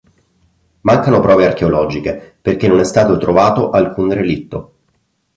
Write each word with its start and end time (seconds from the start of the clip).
Mancano 0.81 1.19
prove 1.19 1.45
archeologiche 1.45 2.35
perché 2.41 2.67
non 2.67 2.79
è 2.79 2.83
stato 2.83 3.17
trovato 3.17 3.69
alcun 3.69 4.11
relitto. 4.11 4.73